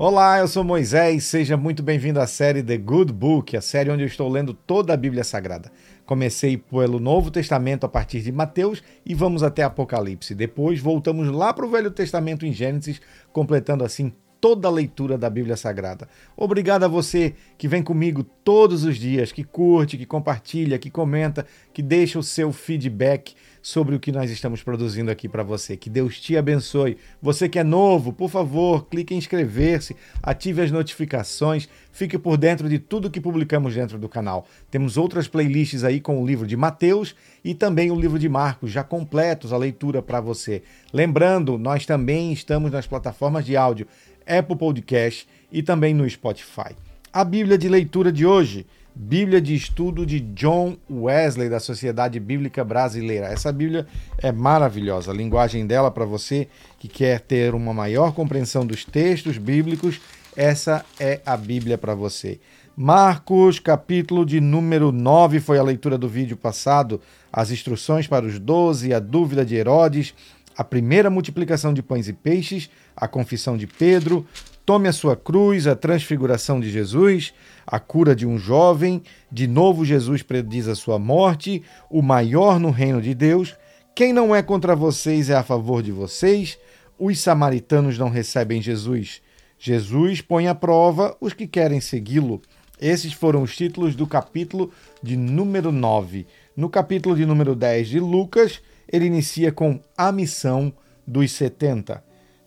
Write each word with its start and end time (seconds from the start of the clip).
Olá, 0.00 0.38
eu 0.38 0.46
sou 0.46 0.62
Moisés, 0.62 1.24
seja 1.24 1.56
muito 1.56 1.82
bem-vindo 1.82 2.20
à 2.20 2.26
série 2.28 2.62
The 2.62 2.76
Good 2.76 3.12
Book, 3.12 3.56
a 3.56 3.60
série 3.60 3.90
onde 3.90 4.04
eu 4.04 4.06
estou 4.06 4.28
lendo 4.28 4.54
toda 4.54 4.94
a 4.94 4.96
Bíblia 4.96 5.24
Sagrada. 5.24 5.72
Comecei 6.06 6.56
pelo 6.56 7.00
Novo 7.00 7.32
Testamento 7.32 7.84
a 7.84 7.88
partir 7.88 8.20
de 8.20 8.30
Mateus 8.30 8.80
e 9.04 9.12
vamos 9.12 9.42
até 9.42 9.64
Apocalipse. 9.64 10.36
Depois 10.36 10.78
voltamos 10.78 11.26
lá 11.26 11.52
para 11.52 11.66
o 11.66 11.68
Velho 11.68 11.90
Testamento 11.90 12.46
em 12.46 12.52
Gênesis, 12.52 13.00
completando 13.32 13.82
assim 13.82 14.12
toda 14.40 14.68
a 14.68 14.70
leitura 14.70 15.18
da 15.18 15.28
Bíblia 15.28 15.56
Sagrada. 15.56 16.08
Obrigado 16.36 16.84
a 16.84 16.88
você 16.88 17.34
que 17.56 17.68
vem 17.68 17.82
comigo 17.82 18.22
todos 18.22 18.84
os 18.84 18.96
dias, 18.96 19.32
que 19.32 19.44
curte, 19.44 19.98
que 19.98 20.06
compartilha, 20.06 20.78
que 20.78 20.90
comenta, 20.90 21.46
que 21.72 21.82
deixa 21.82 22.18
o 22.18 22.22
seu 22.22 22.52
feedback 22.52 23.34
sobre 23.60 23.94
o 23.94 24.00
que 24.00 24.12
nós 24.12 24.30
estamos 24.30 24.62
produzindo 24.62 25.10
aqui 25.10 25.28
para 25.28 25.42
você. 25.42 25.76
Que 25.76 25.90
Deus 25.90 26.20
te 26.20 26.36
abençoe. 26.36 26.96
Você 27.20 27.48
que 27.48 27.58
é 27.58 27.64
novo, 27.64 28.12
por 28.12 28.30
favor, 28.30 28.86
clique 28.86 29.14
em 29.14 29.18
inscrever-se, 29.18 29.96
ative 30.22 30.62
as 30.62 30.70
notificações, 30.70 31.68
fique 31.92 32.16
por 32.16 32.36
dentro 32.36 32.68
de 32.68 32.78
tudo 32.78 33.10
que 33.10 33.20
publicamos 33.20 33.74
dentro 33.74 33.98
do 33.98 34.08
canal. 34.08 34.46
Temos 34.70 34.96
outras 34.96 35.28
playlists 35.28 35.84
aí 35.84 36.00
com 36.00 36.22
o 36.22 36.26
livro 36.26 36.46
de 36.46 36.56
Mateus 36.56 37.14
e 37.44 37.54
também 37.54 37.90
o 37.90 38.00
livro 38.00 38.18
de 38.18 38.28
Marcos, 38.28 38.70
já 38.70 38.82
completos 38.82 39.52
a 39.52 39.58
leitura 39.58 40.00
para 40.00 40.20
você. 40.20 40.62
Lembrando, 40.92 41.58
nós 41.58 41.84
também 41.84 42.32
estamos 42.32 42.70
nas 42.70 42.86
plataformas 42.86 43.44
de 43.44 43.56
áudio 43.56 43.86
Apple 44.28 44.56
Podcast 44.56 45.26
e 45.50 45.62
também 45.62 45.94
no 45.94 46.08
Spotify. 46.08 46.76
A 47.12 47.24
Bíblia 47.24 47.56
de 47.56 47.68
leitura 47.68 48.12
de 48.12 48.26
hoje, 48.26 48.66
Bíblia 48.94 49.40
de 49.40 49.54
estudo 49.54 50.04
de 50.04 50.20
John 50.20 50.76
Wesley 50.90 51.48
da 51.48 51.60
Sociedade 51.60 52.18
Bíblica 52.18 52.64
Brasileira. 52.64 53.26
Essa 53.26 53.52
Bíblia 53.52 53.86
é 54.18 54.32
maravilhosa, 54.32 55.12
a 55.12 55.14
linguagem 55.14 55.66
dela 55.66 55.90
para 55.90 56.04
você 56.04 56.48
que 56.78 56.88
quer 56.88 57.20
ter 57.20 57.54
uma 57.54 57.72
maior 57.72 58.12
compreensão 58.12 58.66
dos 58.66 58.84
textos 58.84 59.38
bíblicos, 59.38 60.00
essa 60.36 60.84
é 60.98 61.20
a 61.24 61.36
Bíblia 61.36 61.78
para 61.78 61.94
você. 61.94 62.40
Marcos, 62.76 63.58
capítulo 63.58 64.24
de 64.24 64.40
número 64.40 64.92
9, 64.92 65.40
foi 65.40 65.58
a 65.58 65.64
leitura 65.64 65.98
do 65.98 66.08
vídeo 66.08 66.36
passado, 66.36 67.00
as 67.32 67.50
instruções 67.50 68.06
para 68.06 68.24
os 68.24 68.38
doze, 68.38 68.94
a 68.94 69.00
dúvida 69.00 69.44
de 69.44 69.56
Herodes, 69.56 70.14
a 70.58 70.64
primeira 70.64 71.08
multiplicação 71.08 71.72
de 71.72 71.80
pães 71.80 72.08
e 72.08 72.12
peixes, 72.12 72.68
a 72.96 73.06
confissão 73.06 73.56
de 73.56 73.64
Pedro, 73.64 74.26
tome 74.66 74.88
a 74.88 74.92
sua 74.92 75.14
cruz, 75.14 75.68
a 75.68 75.76
transfiguração 75.76 76.58
de 76.58 76.68
Jesus, 76.68 77.32
a 77.64 77.78
cura 77.78 78.12
de 78.12 78.26
um 78.26 78.36
jovem, 78.36 79.00
de 79.30 79.46
novo 79.46 79.84
Jesus 79.84 80.20
prediz 80.20 80.66
a 80.66 80.74
sua 80.74 80.98
morte, 80.98 81.62
o 81.88 82.02
maior 82.02 82.58
no 82.58 82.70
reino 82.70 83.00
de 83.00 83.14
Deus. 83.14 83.54
Quem 83.94 84.12
não 84.12 84.34
é 84.34 84.42
contra 84.42 84.74
vocês 84.74 85.30
é 85.30 85.36
a 85.36 85.44
favor 85.44 85.80
de 85.80 85.92
vocês. 85.92 86.58
Os 86.98 87.20
samaritanos 87.20 87.96
não 87.96 88.10
recebem 88.10 88.60
Jesus. 88.60 89.22
Jesus 89.60 90.20
põe 90.20 90.48
à 90.48 90.56
prova 90.56 91.16
os 91.20 91.32
que 91.32 91.46
querem 91.46 91.80
segui-lo. 91.80 92.42
Esses 92.80 93.12
foram 93.12 93.42
os 93.42 93.54
títulos 93.54 93.94
do 93.94 94.08
capítulo 94.08 94.72
de 95.00 95.16
número 95.16 95.70
9. 95.70 96.26
No 96.56 96.68
capítulo 96.68 97.14
de 97.14 97.24
número 97.24 97.54
10 97.54 97.88
de 97.88 98.00
Lucas, 98.00 98.60
ele 98.90 99.06
inicia 99.06 99.52
com 99.52 99.80
a 99.96 100.10
missão 100.10 100.72
dos 101.06 101.32
70. 101.32 102.02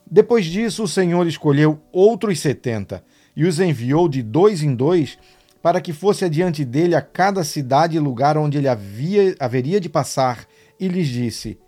Depois 0.09 0.45
disso, 0.45 0.83
o 0.83 0.87
Senhor 0.87 1.25
escolheu 1.27 1.79
outros 1.91 2.39
70 2.39 3.03
e 3.35 3.45
os 3.45 3.59
enviou 3.59 4.09
de 4.09 4.21
dois 4.21 4.61
em 4.61 4.75
dois 4.75 5.17
para 5.61 5.79
que 5.79 5.93
fosse 5.93 6.25
adiante 6.25 6.65
dele 6.65 6.95
a 6.95 7.01
cada 7.01 7.43
cidade 7.43 7.95
e 7.95 7.99
lugar 7.99 8.37
onde 8.37 8.57
ele 8.57 8.67
havia, 8.67 9.35
haveria 9.39 9.79
de 9.79 9.87
passar, 9.87 10.45
e 10.79 10.87
lhes 10.87 11.07
disse: 11.07 11.59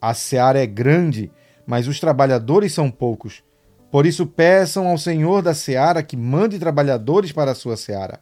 A 0.00 0.12
seara 0.12 0.62
é 0.62 0.66
grande, 0.66 1.30
mas 1.66 1.88
os 1.88 1.98
trabalhadores 1.98 2.72
são 2.72 2.90
poucos. 2.90 3.42
Por 3.90 4.04
isso 4.04 4.26
peçam 4.26 4.86
ao 4.86 4.98
Senhor 4.98 5.40
da 5.40 5.54
seara 5.54 6.02
que 6.02 6.16
mande 6.16 6.58
trabalhadores 6.58 7.32
para 7.32 7.52
a 7.52 7.54
sua 7.54 7.76
seara. 7.76 8.20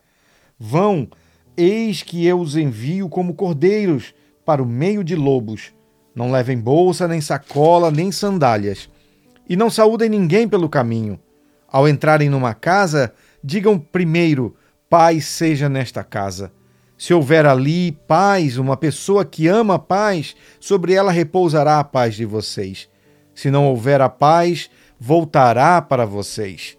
Vão, 0.58 1.08
eis 1.56 2.02
que 2.02 2.24
eu 2.24 2.38
os 2.38 2.56
envio 2.56 3.08
como 3.08 3.34
cordeiros 3.34 4.14
para 4.44 4.62
o 4.62 4.66
meio 4.66 5.02
de 5.02 5.16
lobos. 5.16 5.74
Não 6.16 6.32
levem 6.32 6.58
bolsa, 6.58 7.06
nem 7.06 7.20
sacola, 7.20 7.90
nem 7.90 8.10
sandálias. 8.10 8.88
E 9.46 9.54
não 9.54 9.68
saúdem 9.68 10.08
ninguém 10.08 10.48
pelo 10.48 10.66
caminho. 10.66 11.20
Ao 11.68 11.86
entrarem 11.86 12.30
numa 12.30 12.54
casa, 12.54 13.12
digam 13.44 13.78
primeiro: 13.78 14.56
paz 14.88 15.26
seja 15.26 15.68
nesta 15.68 16.02
casa. 16.02 16.50
Se 16.96 17.12
houver 17.12 17.44
ali 17.44 17.92
paz, 17.92 18.56
uma 18.56 18.78
pessoa 18.78 19.26
que 19.26 19.46
ama 19.46 19.74
a 19.74 19.78
paz, 19.78 20.34
sobre 20.58 20.94
ela 20.94 21.12
repousará 21.12 21.78
a 21.78 21.84
paz 21.84 22.14
de 22.14 22.24
vocês. 22.24 22.88
Se 23.34 23.50
não 23.50 23.66
houver 23.66 24.00
a 24.00 24.08
paz, 24.08 24.70
voltará 24.98 25.82
para 25.82 26.06
vocês. 26.06 26.78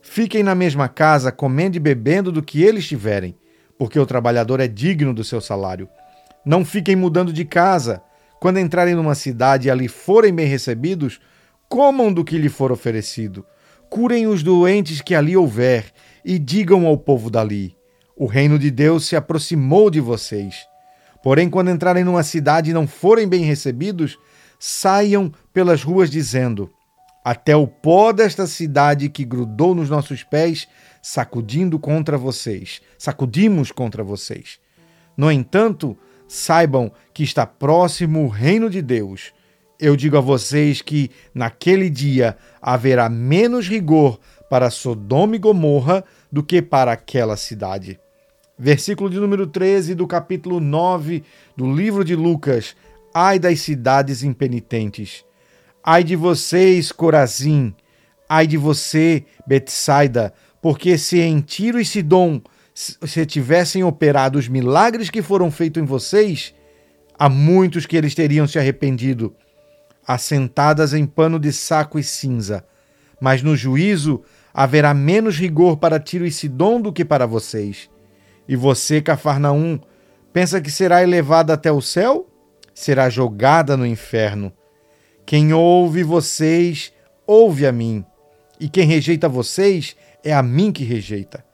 Fiquem 0.00 0.42
na 0.42 0.54
mesma 0.54 0.88
casa, 0.88 1.30
comendo 1.30 1.76
e 1.76 1.80
bebendo 1.80 2.32
do 2.32 2.42
que 2.42 2.62
eles 2.62 2.88
tiverem, 2.88 3.36
porque 3.78 4.00
o 4.00 4.06
trabalhador 4.06 4.58
é 4.58 4.66
digno 4.66 5.12
do 5.12 5.22
seu 5.22 5.42
salário. 5.42 5.86
Não 6.42 6.64
fiquem 6.64 6.96
mudando 6.96 7.30
de 7.30 7.44
casa. 7.44 8.02
Quando 8.40 8.58
entrarem 8.58 8.94
numa 8.94 9.14
cidade 9.14 9.68
e 9.68 9.70
ali 9.70 9.88
forem 9.88 10.32
bem 10.32 10.46
recebidos, 10.46 11.20
comam 11.68 12.12
do 12.12 12.24
que 12.24 12.38
lhe 12.38 12.48
for 12.48 12.70
oferecido. 12.70 13.44
Curem 13.90 14.26
os 14.26 14.42
doentes 14.42 15.00
que 15.00 15.14
ali 15.14 15.36
houver 15.36 15.92
e 16.24 16.38
digam 16.38 16.86
ao 16.86 16.96
povo 16.96 17.30
dali: 17.30 17.74
O 18.16 18.26
reino 18.26 18.58
de 18.58 18.70
Deus 18.70 19.06
se 19.06 19.16
aproximou 19.16 19.90
de 19.90 20.00
vocês. 20.00 20.66
Porém, 21.22 21.50
quando 21.50 21.70
entrarem 21.70 22.04
numa 22.04 22.22
cidade 22.22 22.70
e 22.70 22.74
não 22.74 22.86
forem 22.86 23.26
bem 23.26 23.42
recebidos, 23.42 24.18
saiam 24.58 25.32
pelas 25.52 25.82
ruas 25.82 26.10
dizendo: 26.10 26.70
Até 27.24 27.56
o 27.56 27.66
pó 27.66 28.12
desta 28.12 28.46
cidade 28.46 29.08
que 29.08 29.24
grudou 29.24 29.74
nos 29.74 29.90
nossos 29.90 30.22
pés, 30.22 30.68
sacudindo 31.02 31.78
contra 31.78 32.16
vocês, 32.16 32.80
sacudimos 32.96 33.72
contra 33.72 34.04
vocês. 34.04 34.58
No 35.16 35.32
entanto, 35.32 35.98
saibam 36.28 36.92
que 37.12 37.24
está 37.24 37.46
próximo 37.46 38.24
o 38.24 38.28
reino 38.28 38.68
de 38.68 38.82
Deus. 38.82 39.32
Eu 39.80 39.96
digo 39.96 40.18
a 40.18 40.20
vocês 40.20 40.82
que 40.82 41.10
naquele 41.34 41.88
dia 41.88 42.36
haverá 42.60 43.08
menos 43.08 43.66
rigor 43.66 44.20
para 44.50 44.70
Sodoma 44.70 45.36
e 45.36 45.38
Gomorra 45.38 46.04
do 46.30 46.42
que 46.42 46.60
para 46.60 46.92
aquela 46.92 47.36
cidade. 47.36 47.98
Versículo 48.58 49.08
de 49.08 49.18
número 49.18 49.46
13 49.46 49.94
do 49.94 50.06
capítulo 50.06 50.60
9 50.60 51.22
do 51.56 51.72
livro 51.72 52.04
de 52.04 52.14
Lucas. 52.14 52.76
Ai 53.14 53.38
das 53.38 53.60
cidades 53.60 54.22
impenitentes. 54.22 55.24
Ai 55.82 56.02
de 56.02 56.16
vocês, 56.16 56.92
Corazim. 56.92 57.74
Ai 58.28 58.46
de 58.46 58.56
você, 58.56 59.24
Betsaida, 59.46 60.34
porque 60.60 60.98
se 60.98 61.20
em 61.20 61.40
Tiro 61.40 61.80
e 61.80 61.84
Sidom 61.84 62.42
se 62.78 63.26
tivessem 63.26 63.82
operado 63.82 64.38
os 64.38 64.46
milagres 64.46 65.10
que 65.10 65.20
foram 65.20 65.50
feitos 65.50 65.82
em 65.82 65.84
vocês, 65.84 66.54
há 67.18 67.28
muitos 67.28 67.86
que 67.86 67.96
eles 67.96 68.14
teriam 68.14 68.46
se 68.46 68.56
arrependido, 68.56 69.34
assentadas 70.06 70.94
em 70.94 71.04
pano 71.04 71.40
de 71.40 71.52
saco 71.52 71.98
e 71.98 72.04
cinza. 72.04 72.64
Mas 73.20 73.42
no 73.42 73.56
juízo 73.56 74.22
haverá 74.54 74.94
menos 74.94 75.36
rigor 75.36 75.78
para 75.78 75.98
Tiro 75.98 76.24
e 76.24 76.30
Sidom 76.30 76.80
do 76.80 76.92
que 76.92 77.04
para 77.04 77.26
vocês. 77.26 77.90
E 78.46 78.54
você, 78.54 79.02
Cafarnaum, 79.02 79.80
pensa 80.32 80.60
que 80.60 80.70
será 80.70 81.02
elevada 81.02 81.54
até 81.54 81.72
o 81.72 81.80
céu? 81.80 82.28
Será 82.72 83.10
jogada 83.10 83.76
no 83.76 83.84
inferno. 83.84 84.52
Quem 85.26 85.52
ouve 85.52 86.04
vocês, 86.04 86.92
ouve 87.26 87.66
a 87.66 87.72
mim. 87.72 88.04
E 88.60 88.68
quem 88.68 88.86
rejeita 88.86 89.28
vocês, 89.28 89.96
é 90.22 90.32
a 90.32 90.44
mim 90.44 90.70
que 90.70 90.84
rejeita. 90.84 91.47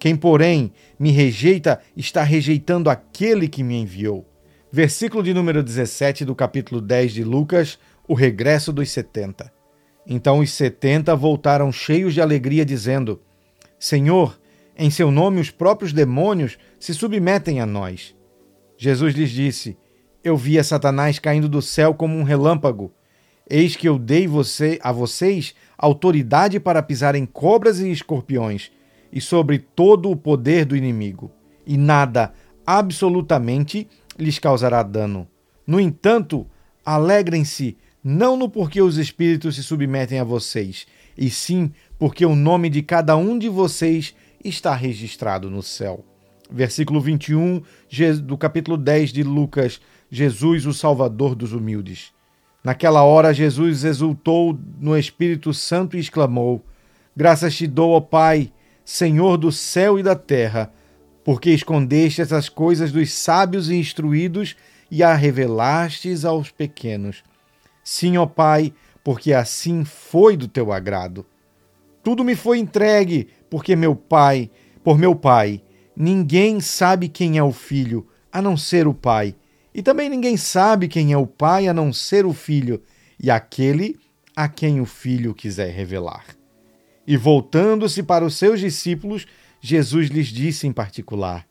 Quem, 0.00 0.16
porém, 0.16 0.72
me 0.98 1.10
rejeita, 1.10 1.78
está 1.94 2.22
rejeitando 2.22 2.88
aquele 2.88 3.46
que 3.46 3.62
me 3.62 3.76
enviou. 3.76 4.26
Versículo 4.72 5.22
de 5.22 5.34
número 5.34 5.62
17 5.62 6.24
do 6.24 6.34
capítulo 6.34 6.80
10 6.80 7.12
de 7.12 7.22
Lucas, 7.22 7.78
o 8.08 8.14
regresso 8.14 8.72
dos 8.72 8.90
setenta. 8.90 9.52
Então 10.06 10.38
os 10.38 10.52
setenta 10.52 11.14
voltaram 11.14 11.70
cheios 11.70 12.14
de 12.14 12.20
alegria, 12.22 12.64
dizendo: 12.64 13.20
Senhor, 13.78 14.40
em 14.74 14.88
seu 14.88 15.10
nome 15.10 15.38
os 15.38 15.50
próprios 15.50 15.92
demônios 15.92 16.56
se 16.78 16.94
submetem 16.94 17.60
a 17.60 17.66
nós. 17.66 18.16
Jesus 18.78 19.14
lhes 19.14 19.30
disse: 19.30 19.76
Eu 20.24 20.34
vi 20.34 20.58
a 20.58 20.64
Satanás 20.64 21.18
caindo 21.18 21.48
do 21.48 21.60
céu 21.60 21.92
como 21.92 22.16
um 22.16 22.22
relâmpago. 22.22 22.90
Eis 23.50 23.76
que 23.76 23.86
eu 23.86 23.98
dei 23.98 24.26
você, 24.26 24.78
a 24.82 24.92
vocês 24.92 25.54
autoridade 25.76 26.58
para 26.58 26.82
pisar 26.82 27.14
em 27.14 27.26
cobras 27.26 27.80
e 27.80 27.90
escorpiões 27.90 28.70
e 29.12 29.20
sobre 29.20 29.58
todo 29.58 30.10
o 30.10 30.16
poder 30.16 30.64
do 30.64 30.76
inimigo, 30.76 31.30
e 31.66 31.76
nada, 31.76 32.32
absolutamente, 32.66 33.88
lhes 34.18 34.38
causará 34.38 34.82
dano. 34.82 35.26
No 35.66 35.80
entanto, 35.80 36.46
alegrem-se 36.84 37.76
não 38.02 38.36
no 38.36 38.48
porquê 38.48 38.80
os 38.80 38.96
espíritos 38.96 39.56
se 39.56 39.62
submetem 39.62 40.18
a 40.18 40.24
vocês, 40.24 40.86
e 41.16 41.28
sim 41.28 41.70
porque 41.98 42.24
o 42.24 42.34
nome 42.34 42.70
de 42.70 42.82
cada 42.82 43.16
um 43.16 43.38
de 43.38 43.48
vocês 43.48 44.14
está 44.42 44.74
registrado 44.74 45.50
no 45.50 45.62
céu. 45.62 46.04
Versículo 46.50 47.00
21 47.00 47.62
do 48.24 48.36
capítulo 48.36 48.76
10 48.76 49.12
de 49.12 49.22
Lucas: 49.22 49.80
Jesus, 50.10 50.66
o 50.66 50.72
Salvador 50.72 51.34
dos 51.34 51.52
humildes. 51.52 52.12
Naquela 52.64 53.02
hora, 53.02 53.32
Jesus 53.32 53.84
exultou 53.84 54.58
no 54.78 54.96
Espírito 54.96 55.54
Santo 55.54 55.96
e 55.96 56.00
exclamou: 56.00 56.64
Graças 57.16 57.54
te 57.54 57.66
dou, 57.66 57.92
ó 57.92 58.00
Pai, 58.00 58.52
Senhor 58.84 59.36
do 59.36 59.52
céu 59.52 59.98
e 59.98 60.02
da 60.02 60.16
terra, 60.16 60.72
porque 61.24 61.50
escondeste 61.50 62.20
essas 62.20 62.48
coisas 62.48 62.90
dos 62.92 63.12
sábios 63.12 63.70
e 63.70 63.76
instruídos 63.76 64.56
e 64.90 65.02
a 65.02 65.14
revelastes 65.14 66.24
aos 66.24 66.50
pequenos. 66.50 67.22
Sim, 67.84 68.16
ó 68.16 68.26
Pai, 68.26 68.72
porque 69.04 69.32
assim 69.32 69.84
foi 69.84 70.36
do 70.36 70.48
teu 70.48 70.72
agrado. 70.72 71.24
Tudo 72.02 72.24
me 72.24 72.34
foi 72.34 72.58
entregue, 72.58 73.28
porque 73.48 73.76
meu 73.76 73.94
Pai, 73.94 74.50
por 74.82 74.98
meu 74.98 75.14
Pai, 75.14 75.62
ninguém 75.94 76.60
sabe 76.60 77.08
quem 77.08 77.38
é 77.38 77.42
o 77.42 77.52
Filho, 77.52 78.06
a 78.32 78.40
não 78.40 78.56
ser 78.56 78.86
o 78.86 78.94
Pai. 78.94 79.34
E 79.74 79.82
também 79.82 80.08
ninguém 80.08 80.36
sabe 80.36 80.88
quem 80.88 81.12
é 81.12 81.16
o 81.16 81.26
Pai, 81.26 81.68
a 81.68 81.74
não 81.74 81.92
ser 81.92 82.26
o 82.26 82.32
Filho, 82.32 82.82
e 83.18 83.30
aquele 83.30 83.98
a 84.34 84.48
quem 84.48 84.80
o 84.80 84.86
Filho 84.86 85.34
quiser 85.34 85.70
revelar. 85.70 86.39
E 87.10 87.16
voltando-se 87.16 88.04
para 88.04 88.24
os 88.24 88.36
seus 88.36 88.60
discípulos, 88.60 89.26
Jesus 89.60 90.10
lhes 90.10 90.28
disse 90.28 90.68
em 90.68 90.72
particular: 90.72 91.44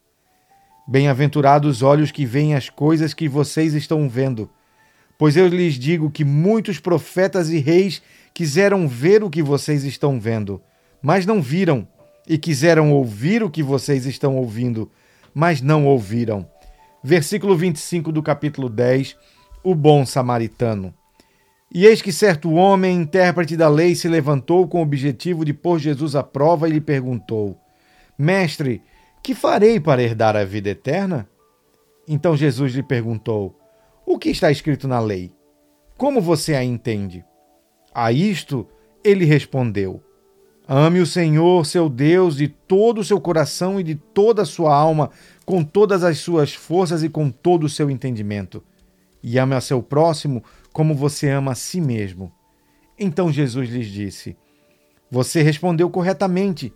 Bem-aventurados 0.88 1.69
os 1.69 1.81
olhos 1.83 2.11
que 2.11 2.25
veem 2.25 2.56
as 2.56 2.69
coisas 2.69 3.13
que 3.13 3.27
vocês 3.27 3.73
estão 3.73 4.07
vendo. 4.07 4.50
Pois 5.17 5.35
eu 5.35 5.50
lhes 5.50 5.73
digo 5.73 6.09
que 6.09 6.23
muitos 6.23 6.79
profetas 6.79 7.50
e 7.50 7.57
reis 7.57 8.01
quiseram 8.33 8.88
ver 8.88 9.21
o 9.21 9.29
que 9.29 9.44
vocês 9.44 9.83
estão 9.83 10.17
vendo, 10.17 10.61
mas 11.01 11.25
não 11.25 11.41
viram, 11.41 11.85
e 12.25 12.38
quiseram 12.38 12.94
ouvir 12.94 13.44
o 13.44 13.50
que 13.50 13.62
vocês 13.62 14.05
estão 14.05 14.38
ouvindo, 14.38 14.89
mas 15.33 15.59
não 15.59 15.85
ouviram. 15.85 16.50
Versículo 17.03 17.57
25 17.57 18.13
do 18.13 18.23
capítulo 18.23 18.69
10: 18.69 19.13
O 19.62 19.75
bom 19.75 20.05
samaritano. 20.05 20.94
E 21.71 21.86
eis 21.86 22.01
que 22.01 22.12
certo 22.12 22.51
homem, 22.54 22.98
intérprete 22.98 23.56
da 23.56 23.69
lei, 23.69 23.94
se 23.94 24.07
levantou 24.07 24.68
com 24.68 24.80
o 24.80 24.83
objetivo 24.83 25.45
de 25.45 25.54
pôr 25.54 25.77
Jesus 25.77 26.16
à 26.16 26.24
prova 26.24 26.68
e 26.68 26.71
lhe 26.71 26.81
perguntou: 26.81 27.57
Mestre, 28.18 28.81
que 29.21 29.36
farei 29.36 29.80
para 29.80 30.01
herdar 30.01 30.36
a 30.36 30.44
vida 30.44 30.69
eterna? 30.69 31.30
Então 32.07 32.36
Jesus 32.36 32.74
lhe 32.74 32.81
perguntou: 32.81 33.56
O 34.04 34.18
que 34.18 34.30
está 34.30 34.50
escrito 34.50 34.88
na 34.88 35.00
lei? 35.00 35.31
Como 35.95 36.19
você 36.19 36.56
a 36.56 36.63
entende? 36.63 37.24
A 37.94 38.12
isto 38.12 38.68
ele 39.04 39.25
respondeu: 39.25 40.01
Ame 40.68 41.00
o 41.00 41.06
Senhor, 41.06 41.65
seu 41.68 41.88
Deus, 41.88 42.38
de 42.38 42.48
todo 42.48 43.01
o 43.01 43.04
seu 43.04 43.22
coração 43.22 43.80
e 43.80 43.83
de 43.83 43.94
toda 43.94 44.42
a 44.42 44.45
sua 44.45 44.75
alma, 44.75 45.12
com 45.45 45.63
todas 45.63 46.04
as 46.04 46.18
suas 46.18 46.54
forças 46.54 47.04
e 47.04 47.10
com 47.10 47.30
todo 47.30 47.65
o 47.65 47.69
seu 47.69 47.92
entendimento. 47.92 48.63
E 49.22 49.38
ame 49.38 49.54
a 49.54 49.62
seu 49.62 49.83
próximo 49.83 50.44
como 50.71 50.94
você 50.94 51.30
ama 51.30 51.51
a 51.51 51.56
si 51.56 51.81
mesmo. 51.81 52.31
Então 52.98 53.31
Jesus 53.31 53.69
lhes 53.69 53.88
disse: 53.88 54.38
Você 55.10 55.42
respondeu 55.42 55.89
corretamente. 55.89 56.74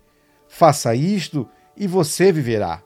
Faça 0.48 0.94
isto 0.94 1.48
e 1.76 1.86
você 1.86 2.32
viverá. 2.32 2.82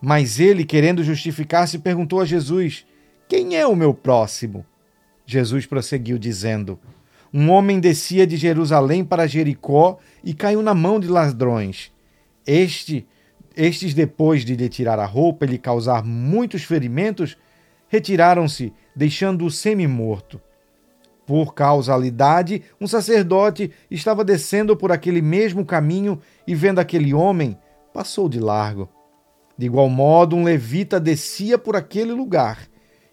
Mas 0.00 0.40
ele, 0.40 0.64
querendo 0.64 1.04
justificar-se, 1.04 1.78
perguntou 1.78 2.20
a 2.20 2.24
Jesus: 2.24 2.86
Quem 3.28 3.56
é 3.56 3.66
o 3.66 3.76
meu 3.76 3.92
próximo? 3.92 4.64
Jesus 5.26 5.66
prosseguiu, 5.66 6.18
dizendo: 6.18 6.78
Um 7.32 7.50
homem 7.50 7.78
descia 7.78 8.26
de 8.26 8.36
Jerusalém 8.36 9.04
para 9.04 9.26
Jericó 9.26 9.98
e 10.24 10.32
caiu 10.32 10.62
na 10.62 10.74
mão 10.74 10.98
de 10.98 11.08
ladrões. 11.08 11.92
Este, 12.46 13.06
estes, 13.56 13.92
depois 13.92 14.44
de 14.44 14.56
lhe 14.56 14.68
tirar 14.68 14.98
a 14.98 15.04
roupa 15.04 15.44
e 15.44 15.48
lhe 15.48 15.58
causar 15.58 16.02
muitos 16.04 16.64
ferimentos, 16.64 17.36
retiraram-se, 17.90 18.72
deixando-o 18.94 19.50
semi-morto. 19.50 20.40
Por 21.26 21.54
causalidade, 21.54 22.62
um 22.80 22.86
sacerdote 22.86 23.70
estava 23.90 24.24
descendo 24.24 24.76
por 24.76 24.92
aquele 24.92 25.20
mesmo 25.20 25.66
caminho 25.66 26.20
e, 26.46 26.54
vendo 26.54 26.78
aquele 26.78 27.12
homem, 27.12 27.58
passou 27.92 28.28
de 28.28 28.38
largo. 28.38 28.88
De 29.58 29.66
igual 29.66 29.88
modo, 29.88 30.36
um 30.36 30.44
levita 30.44 30.98
descia 31.00 31.58
por 31.58 31.76
aquele 31.76 32.12
lugar 32.12 32.66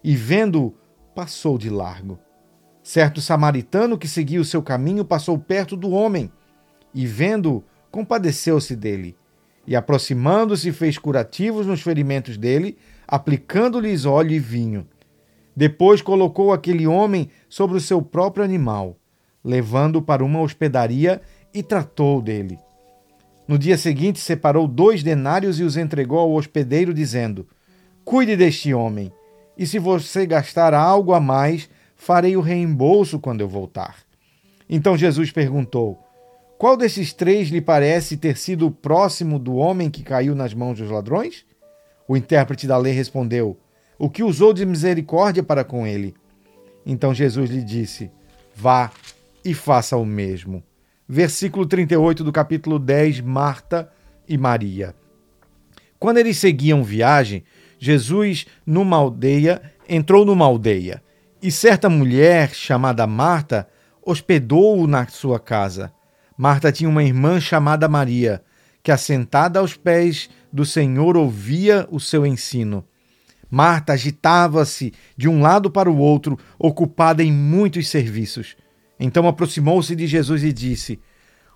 e, 0.04 0.16
vendo-o, 0.16 0.74
passou 1.14 1.58
de 1.58 1.70
largo. 1.70 2.20
Certo 2.84 3.20
samaritano 3.20 3.98
que 3.98 4.08
seguia 4.08 4.40
o 4.40 4.46
seu 4.46 4.62
caminho 4.62 5.04
passou 5.04 5.38
perto 5.40 5.76
do 5.76 5.90
homem 5.90 6.32
e, 6.94 7.06
vendo-o, 7.06 7.64
compadeceu-se 7.92 8.76
dele. 8.76 9.16
E, 9.66 9.76
aproximando-se, 9.76 10.72
fez 10.72 10.98
curativos 10.98 11.66
nos 11.66 11.82
ferimentos 11.82 12.38
dele, 12.38 12.78
aplicando-lhes 13.08 14.06
óleo 14.06 14.34
e 14.34 14.40
vinho. 14.40 14.88
Depois 15.56 16.02
colocou 16.02 16.52
aquele 16.52 16.86
homem 16.86 17.30
sobre 17.50 17.78
o 17.78 17.82
seu 17.82 18.02
próprio 18.02 18.44
animal, 18.44 18.98
levando-o 19.44 20.02
para 20.02 20.24
uma 20.24 20.42
hospedaria 20.42 21.22
e 21.54 21.64
tratou 21.64 22.22
dele. 22.22 22.60
No 23.48 23.58
dia 23.58 23.78
seguinte, 23.78 24.20
separou 24.20 24.68
dois 24.68 25.02
denários 25.02 25.60
e 25.60 25.64
os 25.64 25.78
entregou 25.78 26.20
ao 26.20 26.34
hospedeiro, 26.34 26.94
dizendo: 26.94 27.48
Cuide 28.04 28.36
deste 28.36 28.74
homem, 28.74 29.12
e 29.58 29.66
se 29.66 29.80
você 29.80 30.26
gastar 30.26 30.74
algo 30.74 31.14
a 31.14 31.20
mais, 31.20 31.70
farei 31.96 32.36
o 32.36 32.42
reembolso 32.42 33.20
quando 33.20 33.42
eu 33.42 33.48
voltar. 33.48 33.96
Então 34.70 34.98
Jesus 34.98 35.32
perguntou: 35.32 35.98
Qual 36.58 36.76
desses 36.76 37.14
três 37.14 37.48
lhe 37.48 37.62
parece 37.62 38.18
ter 38.18 38.38
sido 38.38 38.68
o 38.68 38.72
próximo 38.72 39.40
do 39.40 39.56
homem 39.56 39.90
que 39.90 40.04
caiu 40.04 40.36
nas 40.36 40.54
mãos 40.54 40.78
dos 40.78 40.92
ladrões? 40.92 41.46
O 42.08 42.16
intérprete 42.16 42.66
da 42.66 42.78
lei 42.78 42.94
respondeu: 42.94 43.58
O 44.00 44.10
que 44.10 44.24
usou 44.24 44.54
de 44.54 44.66
misericórdia 44.66 45.44
para 45.44 45.64
com 45.64 45.86
ele? 45.86 46.16
Então 46.86 47.14
Jesus 47.14 47.50
lhe 47.50 47.64
disse: 47.64 48.10
Vá 48.56 48.92
e 49.44 49.54
faça 49.54 49.98
o 49.98 50.06
mesmo. 50.06 50.64
Versículo 51.08 51.66
38 51.66 52.24
do 52.24 52.32
capítulo 52.32 52.80
10: 52.80 53.22
Marta 53.22 53.92
e 54.28 54.38
Maria. 54.38 54.96
Quando 56.00 56.18
eles 56.18 56.38
seguiam 56.38 56.84
viagem, 56.84 57.44
Jesus, 57.80 58.46
numa 58.66 58.98
aldeia, 58.98 59.62
entrou 59.88 60.26
numa 60.26 60.46
aldeia, 60.46 61.04
e 61.42 61.52
certa 61.52 61.90
mulher, 61.90 62.54
chamada 62.54 63.06
Marta, 63.08 63.68
hospedou-o 64.04 64.88
na 64.88 65.08
sua 65.08 65.40
casa. 65.40 65.92
Marta 66.38 66.72
tinha 66.72 66.90
uma 66.90 67.04
irmã 67.04 67.40
chamada 67.40 67.88
Maria, 67.88 68.44
que, 68.88 68.92
assentada 68.94 69.60
aos 69.60 69.76
pés 69.76 70.30
do 70.50 70.64
Senhor, 70.64 71.18
ouvia 71.18 71.86
o 71.92 72.00
seu 72.00 72.26
ensino. 72.26 72.86
Marta 73.52 73.92
agitava-se 73.92 74.94
de 75.18 75.28
um 75.28 75.42
lado 75.42 75.70
para 75.70 75.92
o 75.92 75.98
outro, 75.98 76.40
ocupada 76.58 77.22
em 77.22 77.30
muitos 77.30 77.90
serviços. 77.90 78.56
Então 78.98 79.28
aproximou-se 79.28 79.94
de 79.94 80.08
Jesus 80.08 80.42
e 80.42 80.54
disse: 80.54 81.02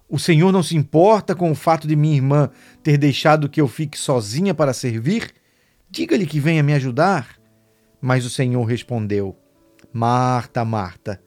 O 0.09 0.19
Senhor 0.19 0.51
não 0.51 0.61
se 0.61 0.75
importa 0.75 1.33
com 1.33 1.49
o 1.49 1.55
fato 1.55 1.87
de 1.87 1.95
minha 1.95 2.17
irmã 2.17 2.49
ter 2.83 2.97
deixado 2.97 3.47
que 3.47 3.61
eu 3.61 3.67
fique 3.69 3.97
sozinha 3.97 4.53
para 4.53 4.73
servir? 4.73 5.31
Diga-lhe 5.89 6.27
que 6.27 6.38
venha 6.38 6.61
me 6.61 6.73
ajudar. 6.73 7.39
Mas 8.01 8.25
o 8.25 8.29
Senhor 8.29 8.65
respondeu: 8.65 9.38
Marta, 9.93 10.65
Marta, 10.65 11.23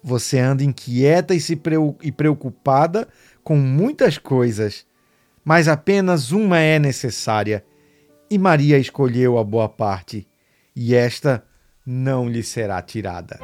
você 0.00 0.38
anda 0.38 0.62
inquieta 0.62 1.34
e 1.34 2.12
preocupada 2.12 3.08
com 3.42 3.56
muitas 3.56 4.18
coisas 4.18 4.85
mas 5.46 5.68
apenas 5.68 6.32
uma 6.32 6.58
é 6.58 6.76
necessária. 6.76 7.64
E 8.28 8.36
Maria 8.36 8.76
escolheu 8.78 9.38
a 9.38 9.44
boa 9.44 9.68
parte, 9.68 10.26
e 10.74 10.92
esta 10.92 11.44
não 11.86 12.28
lhe 12.28 12.42
será 12.42 12.82
tirada. 12.82 13.38